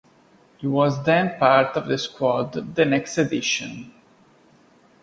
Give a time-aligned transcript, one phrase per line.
[0.57, 3.91] He was then part of the squad the next edition.